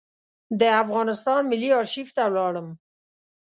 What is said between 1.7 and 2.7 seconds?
آرشیف ته ولاړم.